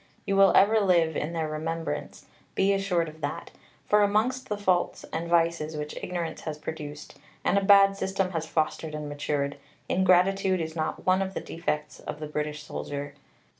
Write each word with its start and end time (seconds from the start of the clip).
You 0.25 0.35
will 0.35 0.51
ever 0.55 0.79
live 0.79 1.15
in 1.15 1.31
their 1.33 1.47
remembrance, 1.47 2.25
be 2.55 2.73
assured 2.73 3.07
of 3.07 3.21
that; 3.21 3.51
for 3.85 4.01
amongst 4.01 4.49
the 4.49 4.57
faults 4.57 5.05
and 5.13 5.29
vices, 5.29 5.77
which 5.77 5.95
ignorance 6.01 6.41
has 6.41 6.57
produced, 6.57 7.19
and 7.43 7.55
a 7.55 7.63
bad 7.63 7.95
system 7.97 8.31
has 8.31 8.47
fostered 8.47 8.95
and 8.95 9.07
matured, 9.07 9.57
ingratitude 9.87 10.59
is 10.59 10.75
not 10.75 11.05
one 11.05 11.21
of 11.21 11.35
the 11.35 11.39
defects 11.39 11.99
of 11.99 12.19
the 12.19 12.25
British 12.25 12.63
soldier. 12.63 13.13